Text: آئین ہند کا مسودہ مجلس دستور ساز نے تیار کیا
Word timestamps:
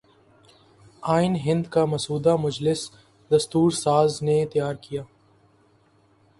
آئین 1.13 1.35
ہند 1.45 1.65
کا 1.73 1.83
مسودہ 1.85 2.35
مجلس 2.39 2.81
دستور 3.31 3.71
ساز 3.83 4.21
نے 4.21 4.37
تیار 4.53 4.75
کیا 4.81 5.03